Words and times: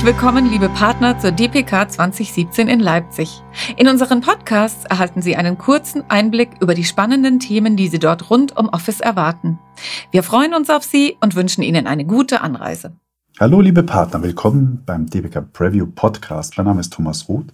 Herzlich 0.00 0.16
willkommen, 0.16 0.50
liebe 0.50 0.70
Partner, 0.70 1.18
zur 1.18 1.30
DPK 1.30 1.86
2017 1.90 2.68
in 2.68 2.80
Leipzig. 2.80 3.42
In 3.76 3.86
unseren 3.86 4.22
Podcasts 4.22 4.86
erhalten 4.86 5.20
Sie 5.20 5.36
einen 5.36 5.58
kurzen 5.58 6.04
Einblick 6.08 6.52
über 6.62 6.72
die 6.72 6.84
spannenden 6.84 7.38
Themen, 7.38 7.76
die 7.76 7.88
Sie 7.88 7.98
dort 7.98 8.30
rund 8.30 8.56
um 8.56 8.70
Office 8.70 9.00
erwarten. 9.00 9.58
Wir 10.10 10.22
freuen 10.22 10.54
uns 10.54 10.70
auf 10.70 10.84
Sie 10.84 11.18
und 11.20 11.34
wünschen 11.34 11.60
Ihnen 11.60 11.86
eine 11.86 12.06
gute 12.06 12.40
Anreise. 12.40 12.96
Hallo, 13.38 13.60
liebe 13.60 13.82
Partner, 13.82 14.22
willkommen 14.22 14.82
beim 14.86 15.04
DPK 15.04 15.42
Preview 15.52 15.86
Podcast. 15.86 16.56
Mein 16.56 16.64
Name 16.64 16.80
ist 16.80 16.94
Thomas 16.94 17.28
Roth. 17.28 17.52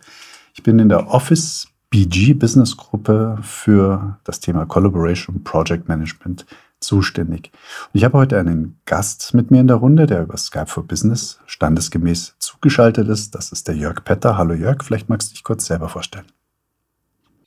Ich 0.54 0.62
bin 0.62 0.78
in 0.78 0.88
der 0.88 1.08
Office 1.08 1.66
BG 1.90 2.34
Business 2.34 2.76
Gruppe 2.76 3.38
für 3.42 4.20
das 4.22 4.38
Thema 4.38 4.66
Collaboration 4.66 5.42
Project 5.42 5.88
Management 5.88 6.46
zuständig. 6.86 7.50
Und 7.92 7.98
ich 7.98 8.04
habe 8.04 8.16
heute 8.16 8.38
einen 8.38 8.80
Gast 8.86 9.34
mit 9.34 9.50
mir 9.50 9.60
in 9.60 9.66
der 9.66 9.76
Runde, 9.76 10.06
der 10.06 10.22
über 10.22 10.36
Skype 10.36 10.66
for 10.66 10.86
Business 10.86 11.40
standesgemäß 11.46 12.36
zugeschaltet 12.38 13.08
ist. 13.08 13.34
Das 13.34 13.52
ist 13.52 13.68
der 13.68 13.76
Jörg 13.76 14.04
Petter. 14.04 14.38
Hallo 14.38 14.54
Jörg, 14.54 14.82
vielleicht 14.82 15.08
magst 15.08 15.30
du 15.30 15.34
dich 15.34 15.44
kurz 15.44 15.66
selber 15.66 15.88
vorstellen. 15.88 16.26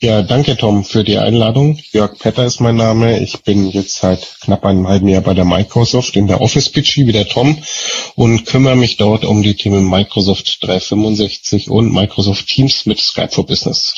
Ja, 0.01 0.21
danke 0.21 0.55
Tom 0.55 0.85
für 0.85 1.03
die 1.03 1.17
Einladung. 1.17 1.77
Jörg 1.91 2.17
Petter 2.19 2.45
ist 2.45 2.61
mein 2.61 2.77
Name. 2.77 3.19
Ich 3.19 3.43
bin 3.43 3.67
jetzt 3.67 3.95
seit 3.95 4.37
knapp 4.41 4.65
einem 4.65 4.87
halben 4.87 5.09
Jahr 5.09 5.21
bei 5.21 5.33
der 5.33 5.43
Microsoft 5.43 6.15
in 6.15 6.27
der 6.27 6.39
Office 6.39 6.69
PG 6.69 7.05
wie 7.05 7.11
der 7.11 7.27
Tom 7.27 7.57
und 8.15 8.45
kümmere 8.45 8.77
mich 8.77 8.95
dort 8.95 9.25
um 9.25 9.43
die 9.43 9.55
Themen 9.55 9.89
Microsoft 9.89 10.63
365 10.63 11.69
und 11.69 11.91
Microsoft 11.91 12.47
Teams 12.47 12.85
mit 12.85 12.99
Skype 12.99 13.31
for 13.33 13.45
Business. 13.45 13.93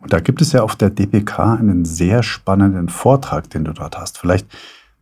Und 0.00 0.12
da 0.12 0.20
gibt 0.20 0.40
es 0.40 0.52
ja 0.52 0.62
auf 0.62 0.76
der 0.76 0.90
DPK 0.90 1.54
einen 1.54 1.84
sehr 1.84 2.22
spannenden 2.22 2.88
Vortrag, 2.88 3.50
den 3.50 3.64
du 3.64 3.72
dort 3.72 3.98
hast. 3.98 4.18
Vielleicht 4.18 4.46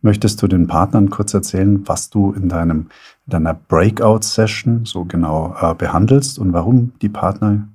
möchtest 0.01 0.41
du 0.41 0.47
den 0.47 0.67
Partnern 0.67 1.09
kurz 1.09 1.33
erzählen, 1.33 1.87
was 1.87 2.09
du 2.09 2.33
in 2.33 2.49
deinem 2.49 2.89
in 3.25 3.31
deiner 3.31 3.53
Breakout-Session 3.53 4.85
so 4.85 5.05
genau 5.05 5.55
äh, 5.61 5.75
behandelst 5.75 6.39
und 6.39 6.51
warum 6.51 6.93
die 7.01 7.09
Partner 7.09 7.67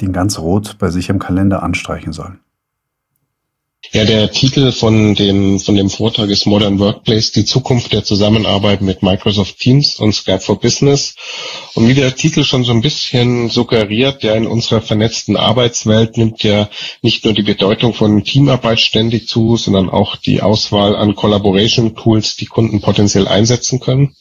den 0.00 0.12
ganz 0.12 0.38
rot 0.38 0.76
bei 0.78 0.90
sich 0.90 1.10
im 1.10 1.18
Kalender 1.18 1.62
anstreichen 1.62 2.12
sollen. 2.12 2.40
Ja, 3.92 4.04
der 4.04 4.30
Titel 4.30 4.70
von 4.72 5.14
dem, 5.14 5.60
von 5.60 5.74
dem 5.74 5.88
Vortrag 5.88 6.28
ist 6.28 6.46
Modern 6.46 6.78
Workplace, 6.78 7.32
die 7.32 7.46
Zukunft 7.46 7.92
der 7.92 8.04
Zusammenarbeit 8.04 8.82
mit 8.82 9.02
Microsoft 9.02 9.58
Teams 9.58 9.96
und 9.96 10.12
Skype 10.12 10.40
for 10.40 10.60
Business. 10.60 11.14
Und 11.74 11.88
wie 11.88 11.94
der 11.94 12.14
Titel 12.14 12.44
schon 12.44 12.64
so 12.64 12.72
ein 12.72 12.82
bisschen 12.82 13.48
suggeriert, 13.48 14.22
ja, 14.24 14.34
in 14.34 14.46
unserer 14.46 14.82
vernetzten 14.82 15.38
Arbeitswelt 15.38 16.18
nimmt 16.18 16.42
ja 16.42 16.68
nicht 17.00 17.24
nur 17.24 17.32
die 17.32 17.42
Bedeutung 17.42 17.94
von 17.94 18.24
Teamarbeit 18.24 18.80
ständig 18.80 19.26
zu, 19.26 19.56
sondern 19.56 19.88
auch 19.88 20.16
die 20.16 20.42
Auswahl 20.42 20.94
an 20.94 21.14
Collaboration 21.14 21.94
Tools, 21.94 22.36
die 22.36 22.46
Kunden 22.46 22.82
potenziell 22.82 23.26
einsetzen 23.26 23.80
können. 23.80 24.16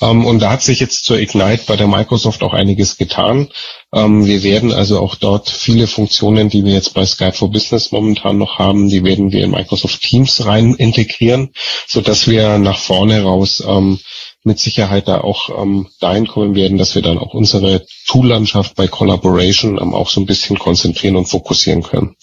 Ähm, 0.00 0.26
und 0.26 0.40
da 0.40 0.50
hat 0.50 0.62
sich 0.62 0.80
jetzt 0.80 1.04
zur 1.04 1.20
Ignite 1.20 1.62
bei 1.66 1.76
der 1.76 1.86
Microsoft 1.86 2.42
auch 2.42 2.54
einiges 2.54 2.96
getan. 2.96 3.50
Ähm, 3.96 4.26
wir 4.26 4.42
werden 4.42 4.72
also 4.72 5.00
auch 5.00 5.14
dort 5.14 5.48
viele 5.48 5.86
Funktionen, 5.86 6.50
die 6.50 6.66
wir 6.66 6.74
jetzt 6.74 6.92
bei 6.92 7.06
Skype 7.06 7.32
for 7.32 7.50
Business 7.50 7.92
momentan 7.92 8.36
noch 8.36 8.58
haben, 8.58 8.90
die 8.90 9.02
werden 9.02 9.32
wir 9.32 9.42
in 9.42 9.50
Microsoft 9.50 10.02
Teams 10.02 10.44
rein 10.44 10.74
integrieren, 10.74 11.54
so 11.86 12.02
dass 12.02 12.28
wir 12.28 12.58
nach 12.58 12.78
vorne 12.78 13.22
raus 13.22 13.64
ähm, 13.66 13.98
mit 14.46 14.60
Sicherheit 14.60 15.08
da 15.08 15.20
auch 15.20 15.50
ähm, 15.60 15.88
dahin 16.00 16.28
kommen 16.28 16.54
werden, 16.54 16.78
dass 16.78 16.94
wir 16.94 17.02
dann 17.02 17.18
auch 17.18 17.34
unsere 17.34 17.84
Tool-Landschaft 18.06 18.76
bei 18.76 18.86
Collaboration 18.86 19.78
ähm, 19.78 19.92
auch 19.92 20.08
so 20.08 20.20
ein 20.20 20.26
bisschen 20.26 20.56
konzentrieren 20.56 21.16
und 21.16 21.26
fokussieren 21.26 21.82
können. 21.82 22.14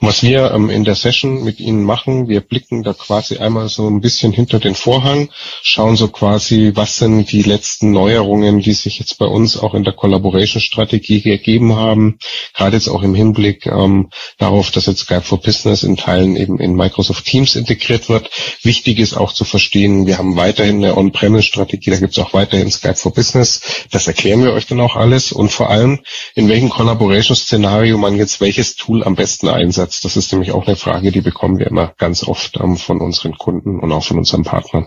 Und 0.00 0.08
was 0.08 0.24
wir 0.24 0.50
ähm, 0.50 0.70
in 0.70 0.82
der 0.82 0.96
Session 0.96 1.44
mit 1.44 1.60
Ihnen 1.60 1.84
machen, 1.84 2.28
wir 2.28 2.40
blicken 2.40 2.82
da 2.82 2.92
quasi 2.92 3.38
einmal 3.38 3.68
so 3.68 3.88
ein 3.88 4.00
bisschen 4.00 4.32
hinter 4.32 4.58
den 4.58 4.74
Vorhang, 4.74 5.30
schauen 5.62 5.94
so 5.94 6.08
quasi, 6.08 6.72
was 6.74 6.98
sind 6.98 7.30
die 7.30 7.42
letzten 7.42 7.92
Neuerungen, 7.92 8.58
die 8.58 8.72
sich 8.72 8.98
jetzt 8.98 9.18
bei 9.18 9.26
uns 9.26 9.56
auch 9.56 9.74
in 9.74 9.84
der 9.84 9.92
Collaboration-Strategie 9.92 11.20
gegeben 11.20 11.76
haben, 11.76 12.18
gerade 12.54 12.76
jetzt 12.76 12.88
auch 12.88 13.04
im 13.04 13.14
Hinblick 13.14 13.66
ähm, 13.66 14.10
darauf, 14.38 14.72
dass 14.72 14.86
jetzt 14.86 15.02
Skype 15.02 15.22
for 15.22 15.40
Business 15.40 15.84
in 15.84 15.96
Teilen 15.96 16.34
eben 16.34 16.58
in 16.58 16.74
Microsoft 16.74 17.24
Teams 17.24 17.54
integriert 17.54 18.08
wird. 18.08 18.30
Wichtig 18.62 18.98
ist 18.98 19.16
auch 19.16 19.32
zu 19.32 19.44
verstehen, 19.44 20.06
wir 20.08 20.18
haben 20.18 20.34
weiterhin 20.34 20.84
eine 20.84 20.96
On-Premise-Strategie 20.96 21.67
Strategie, 21.68 21.90
da 21.90 21.98
gibt 21.98 22.12
es 22.12 22.18
auch 22.18 22.32
weiterhin 22.32 22.70
Skype 22.70 22.96
for 22.96 23.12
Business. 23.12 23.86
Das 23.90 24.06
erklären 24.06 24.42
wir 24.42 24.52
euch 24.52 24.66
dann 24.66 24.80
auch 24.80 24.96
alles 24.96 25.32
und 25.32 25.52
vor 25.52 25.70
allem, 25.70 26.00
in 26.34 26.48
welchem 26.48 26.70
Collaboration-Szenario 26.70 27.98
man 27.98 28.16
jetzt 28.16 28.40
welches 28.40 28.76
Tool 28.76 29.04
am 29.04 29.14
besten 29.14 29.48
einsetzt. 29.48 30.04
Das 30.04 30.16
ist 30.16 30.32
nämlich 30.32 30.52
auch 30.52 30.66
eine 30.66 30.76
Frage, 30.76 31.12
die 31.12 31.20
bekommen 31.20 31.58
wir 31.58 31.66
immer 31.66 31.92
ganz 31.98 32.24
oft 32.24 32.58
ähm, 32.58 32.76
von 32.76 33.00
unseren 33.00 33.36
Kunden 33.36 33.80
und 33.80 33.92
auch 33.92 34.04
von 34.04 34.18
unseren 34.18 34.44
Partnern. 34.44 34.86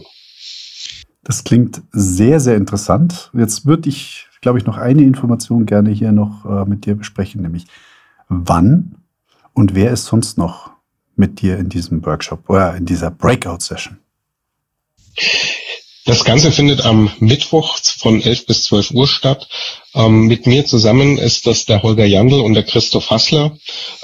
Das 1.23 1.43
klingt 1.43 1.83
sehr, 1.91 2.39
sehr 2.39 2.57
interessant. 2.57 3.29
Jetzt 3.37 3.65
würde 3.65 3.89
ich, 3.89 4.27
glaube 4.41 4.57
ich, 4.57 4.65
noch 4.65 4.77
eine 4.77 5.03
Information 5.03 5.67
gerne 5.67 5.91
hier 5.91 6.11
noch 6.11 6.45
äh, 6.45 6.65
mit 6.67 6.85
dir 6.85 6.95
besprechen, 6.95 7.43
nämlich 7.43 7.65
wann 8.27 8.95
und 9.53 9.75
wer 9.75 9.91
ist 9.91 10.05
sonst 10.05 10.37
noch 10.37 10.71
mit 11.15 11.41
dir 11.41 11.59
in 11.59 11.69
diesem 11.69 12.03
Workshop 12.03 12.49
oder 12.49 12.75
in 12.75 12.85
dieser 12.85 13.11
Breakout-Session? 13.11 13.99
Das 16.11 16.25
Ganze 16.25 16.51
findet 16.51 16.83
am 16.83 17.09
Mittwoch 17.19 17.79
von 17.97 18.21
11 18.21 18.45
bis 18.45 18.63
12 18.63 18.91
Uhr 18.91 19.07
statt. 19.07 19.47
Ähm, 19.93 20.27
mit 20.27 20.47
mir 20.47 20.65
zusammen 20.65 21.17
ist 21.17 21.47
das 21.47 21.65
der 21.65 21.83
Holger 21.83 22.05
Jandl 22.05 22.39
und 22.39 22.53
der 22.53 22.63
Christoph 22.63 23.09
Hassler. 23.09 23.57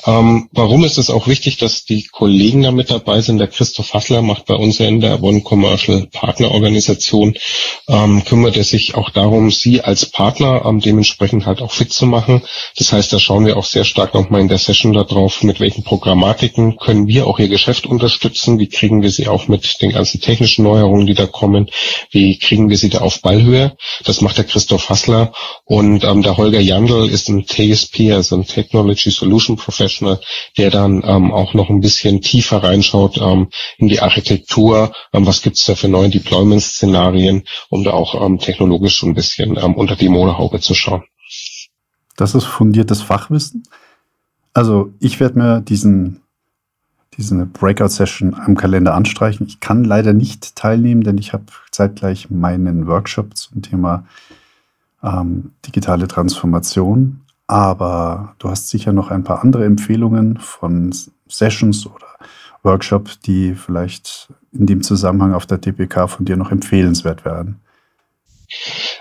Ähm, 0.06 0.50
warum 0.52 0.84
ist 0.84 0.98
es 0.98 1.10
auch 1.10 1.28
wichtig, 1.28 1.58
dass 1.58 1.86
die 1.86 2.04
Kollegen 2.04 2.64
da 2.64 2.72
mit 2.72 2.90
dabei 2.90 3.22
sind? 3.22 3.40
Der 3.40 3.48
Christoph 3.48 3.94
Hassler 3.94 4.22
macht 4.22 4.46
bei 4.46 4.56
uns 4.56 4.80
in 4.80 5.00
der 5.00 5.24
One 5.24 5.42
Commercial 5.42 6.08
Partner 6.12 6.52
Organisation, 6.52 7.36
ähm, 7.88 8.24
kümmert 8.26 8.58
er 8.58 8.64
sich 8.64 8.96
auch 8.96 9.10
darum, 9.10 9.52
sie 9.52 9.82
als 9.82 10.06
Partner 10.06 10.64
ähm, 10.66 10.82
dementsprechend 10.82 11.46
halt 11.46 11.62
auch 11.62 11.72
fit 11.72 11.94
zu 11.94 12.06
machen. 12.06 12.42
Das 12.78 12.92
heißt, 12.92 13.12
da 13.14 13.20
schauen 13.20 13.46
wir 13.46 13.58
auch 13.58 13.66
sehr 13.66 13.86
stark 13.86 14.14
nochmal 14.14 14.42
in 14.42 14.48
der 14.50 14.58
Session 14.58 14.94
darauf, 14.94 15.44
mit 15.44 15.60
welchen 15.60 15.84
Programmatiken 15.84 16.78
können 16.78 17.08
wir 17.08 17.28
auch 17.28 17.40
ihr 17.40 17.50
Geschäft 17.50 17.86
unterstützen, 17.86 18.60
wie 18.60 18.68
kriegen 18.68 19.02
wir 19.02 19.12
sie 19.12 19.28
auch 19.28 19.48
mit 19.48 19.82
den 19.82 19.92
ganzen 19.92 20.20
technischen 20.22 20.64
Neuerungen, 20.64 21.08
die 21.08 21.14
da 21.14 21.28
kommen, 21.28 21.70
wie 22.12 22.38
kriegen 22.40 22.70
wir 22.70 22.78
sie 22.78 22.90
da 22.90 23.00
auf 23.00 23.22
Ballhöhe. 23.22 23.78
Das 24.04 24.22
macht 24.22 24.38
der 24.38 24.46
Christoph 24.46 24.90
Hassler. 24.90 25.32
Ähm, 25.82 26.22
der 26.24 26.38
Holger 26.38 26.60
Jandl 26.60 27.08
ist 27.08 27.30
ein 27.30 27.46
TSP, 27.46 28.12
also 28.12 28.36
ein 28.36 28.46
Technology 28.46 29.12
Solution 29.12 29.58
Professional, 29.58 30.20
der 30.58 30.72
dann 30.72 31.04
ähm, 31.06 31.32
auch 31.32 31.54
noch 31.54 31.70
ein 31.70 31.82
bisschen 31.82 32.22
tiefer 32.22 32.64
reinschaut 32.64 33.18
ähm, 33.18 33.50
in 33.78 33.88
die 33.88 34.00
Architektur, 34.00 34.92
ähm, 35.14 35.26
was 35.28 35.42
gibt's 35.42 35.66
da 35.66 35.76
für 35.76 35.88
neue 35.88 36.10
Deployment-Szenarien, 36.10 37.44
um 37.70 37.84
da 37.84 37.92
auch 37.92 38.26
ähm, 38.26 38.40
technologisch 38.40 39.04
ein 39.04 39.14
bisschen 39.14 39.58
ähm, 39.58 39.76
unter 39.76 39.96
die 39.96 40.10
Modehaube 40.10 40.60
zu 40.62 40.74
schauen. 40.74 41.04
Das 42.16 42.34
ist 42.34 42.46
fundiertes 42.46 43.02
Fachwissen. 43.02 43.64
Also 44.54 44.92
ich 45.00 45.20
werde 45.20 45.38
mir 45.38 45.62
diesen 45.62 46.22
diese 47.18 47.46
Breakout-Session 47.46 48.36
am 48.36 48.56
Kalender 48.56 48.94
anstreichen. 48.94 49.48
Ich 49.48 49.60
kann 49.60 49.84
leider 49.84 50.14
nicht 50.14 50.56
teilnehmen, 50.56 51.04
denn 51.04 51.18
ich 51.18 51.34
habe 51.34 51.46
zeitgleich 51.72 52.30
meinen 52.30 52.88
Workshop 52.88 53.36
zum 53.36 53.62
Thema 53.62 54.06
ähm, 55.04 55.52
digitale 55.66 56.08
Transformation. 56.08 57.22
Aber 57.48 58.36
du 58.40 58.50
hast 58.50 58.70
sicher 58.70 58.92
noch 58.92 59.10
ein 59.10 59.24
paar 59.24 59.42
andere 59.42 59.66
Empfehlungen 59.66 60.38
von 60.38 60.94
Sessions 61.28 61.86
oder 61.88 62.08
Workshops, 62.64 63.20
die 63.20 63.56
vielleicht 63.56 64.28
in 64.52 64.66
dem 64.66 64.84
Zusammenhang 64.84 65.34
auf 65.34 65.46
der 65.46 65.62
TPK 65.62 66.08
von 66.08 66.26
dir 66.26 66.36
noch 66.36 66.52
empfehlenswert 66.52 67.24
werden. 67.24 67.62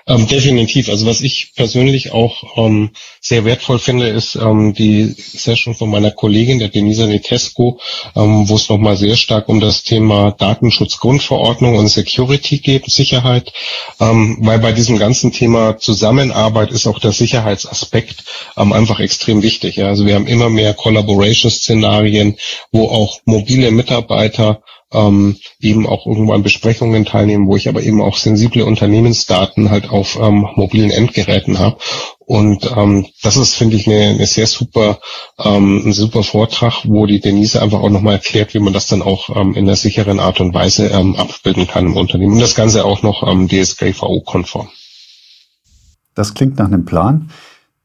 Ähm, 0.08 0.28
definitiv. 0.28 0.88
Also 0.88 1.04
was 1.04 1.20
ich 1.20 1.52
persönlich 1.56 2.12
auch 2.12 2.56
ähm, 2.56 2.90
sehr 3.20 3.44
wertvoll 3.44 3.80
finde, 3.80 4.06
ist 4.06 4.36
ähm, 4.36 4.72
die 4.72 5.16
Session 5.18 5.74
von 5.74 5.90
meiner 5.90 6.12
Kollegin, 6.12 6.60
der 6.60 6.68
Denisa 6.68 7.06
Netesco, 7.06 7.80
ähm, 8.14 8.48
wo 8.48 8.54
es 8.54 8.68
nochmal 8.68 8.96
sehr 8.96 9.16
stark 9.16 9.48
um 9.48 9.58
das 9.58 9.82
Thema 9.82 10.30
Datenschutzgrundverordnung 10.30 11.74
und 11.74 11.88
Security 11.88 12.58
geht, 12.58 12.88
Sicherheit, 12.88 13.52
ähm, 13.98 14.38
weil 14.42 14.60
bei 14.60 14.70
diesem 14.70 14.96
ganzen 14.96 15.32
Thema 15.32 15.76
Zusammenarbeit 15.76 16.70
ist 16.70 16.86
auch 16.86 17.00
der 17.00 17.12
Sicherheitsaspekt 17.12 18.22
ähm, 18.56 18.72
einfach 18.72 19.00
extrem 19.00 19.42
wichtig. 19.42 19.74
Ja? 19.74 19.88
Also 19.88 20.06
wir 20.06 20.14
haben 20.14 20.28
immer 20.28 20.50
mehr 20.50 20.72
Collaboration-Szenarien, 20.72 22.36
wo 22.70 22.86
auch 22.86 23.18
mobile 23.24 23.72
Mitarbeiter 23.72 24.62
ähm, 24.92 25.36
eben 25.60 25.86
auch 25.86 26.06
irgendwann 26.06 26.42
Besprechungen 26.42 27.04
teilnehmen, 27.04 27.48
wo 27.48 27.56
ich 27.56 27.68
aber 27.68 27.82
eben 27.82 28.00
auch 28.00 28.16
sensible 28.16 28.64
Unternehmensdaten 28.64 29.70
halt 29.70 29.90
auf 29.90 30.18
ähm, 30.20 30.46
mobilen 30.54 30.90
Endgeräten 30.90 31.58
habe. 31.58 31.78
Und 32.18 32.70
ähm, 32.76 33.06
das 33.22 33.36
ist, 33.36 33.54
finde 33.54 33.76
ich, 33.76 33.86
eine, 33.86 34.10
eine 34.10 34.26
sehr 34.26 34.46
super, 34.46 34.98
ähm, 35.38 35.82
ein 35.86 35.92
super 35.92 36.22
Vortrag, 36.22 36.84
wo 36.84 37.06
die 37.06 37.20
Denise 37.20 37.60
einfach 37.62 37.80
auch 37.80 37.90
nochmal 37.90 38.14
erklärt, 38.14 38.54
wie 38.54 38.58
man 38.58 38.72
das 38.72 38.88
dann 38.88 39.02
auch 39.02 39.28
ähm, 39.34 39.54
in 39.54 39.64
einer 39.64 39.76
sicheren 39.76 40.18
Art 40.18 40.40
und 40.40 40.52
Weise 40.52 40.88
ähm, 40.88 41.14
abbilden 41.16 41.66
kann 41.66 41.86
im 41.86 41.96
Unternehmen. 41.96 42.34
Und 42.34 42.40
das 42.40 42.54
Ganze 42.54 42.84
auch 42.84 43.02
noch 43.02 43.22
ähm, 43.26 43.48
DSGVO-konform. 43.48 44.68
Das 46.14 46.34
klingt 46.34 46.58
nach 46.58 46.66
einem 46.66 46.84
Plan. 46.84 47.30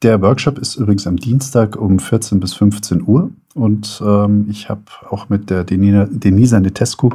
Der 0.02 0.22
Workshop 0.22 0.58
ist 0.58 0.76
übrigens 0.76 1.06
am 1.06 1.18
Dienstag 1.18 1.76
um 1.76 2.00
14 2.00 2.40
bis 2.40 2.56
15 2.56 3.04
Uhr 3.06 3.32
und 3.54 4.02
ähm, 4.06 4.48
ich 4.50 4.70
habe 4.70 4.84
auch 5.10 5.30
mit 5.30 5.50
der 5.50 5.64
Denisa, 5.64 6.60
Netescu 6.60 7.10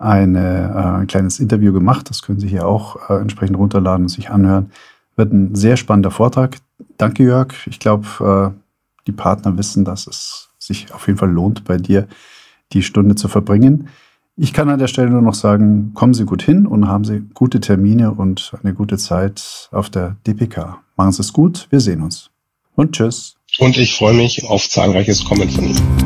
äh, 0.00 0.02
ein 0.02 1.06
kleines 1.06 1.40
Interview 1.40 1.72
gemacht. 1.72 2.10
Das 2.10 2.22
können 2.22 2.40
Sie 2.40 2.48
hier 2.48 2.66
auch 2.66 3.10
äh, 3.10 3.20
entsprechend 3.20 3.56
runterladen 3.56 4.04
und 4.04 4.08
sich 4.08 4.30
anhören, 4.30 4.70
Wird 5.16 5.32
ein 5.32 5.54
sehr 5.54 5.76
spannender 5.76 6.10
Vortrag. 6.10 6.56
Danke, 6.98 7.22
Jörg. 7.22 7.54
Ich 7.66 7.78
glaube, 7.78 8.54
äh, 8.54 8.60
die 9.06 9.12
Partner 9.12 9.56
wissen, 9.56 9.84
dass 9.84 10.06
es 10.06 10.50
sich 10.58 10.92
auf 10.92 11.06
jeden 11.06 11.18
Fall 11.18 11.30
lohnt, 11.30 11.64
bei 11.64 11.76
dir 11.76 12.06
die 12.72 12.82
Stunde 12.82 13.14
zu 13.14 13.28
verbringen. 13.28 13.88
Ich 14.36 14.52
kann 14.52 14.68
an 14.68 14.80
der 14.80 14.88
Stelle 14.88 15.10
nur 15.10 15.22
noch 15.22 15.34
sagen, 15.34 15.92
kommen 15.94 16.14
Sie 16.14 16.24
gut 16.24 16.42
hin 16.42 16.66
und 16.66 16.88
haben 16.88 17.04
Sie 17.04 17.20
gute 17.34 17.60
Termine 17.60 18.12
und 18.12 18.52
eine 18.62 18.74
gute 18.74 18.98
Zeit 18.98 19.68
auf 19.70 19.90
der 19.90 20.16
DPK. 20.26 20.80
Machen 20.96 21.12
Sie 21.12 21.20
es 21.20 21.32
gut, 21.32 21.68
wir 21.70 21.80
sehen 21.80 22.02
uns. 22.02 22.30
Und 22.74 22.92
tschüss. 22.92 23.36
Und 23.58 23.76
ich 23.78 23.94
freue 23.94 24.14
mich 24.14 24.44
auf 24.44 24.68
zahlreiches 24.68 25.24
Kommen 25.24 25.48
von 25.48 25.64
Ihnen. 25.64 26.03